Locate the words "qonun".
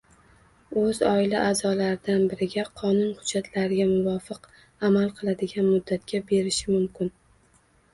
2.83-3.13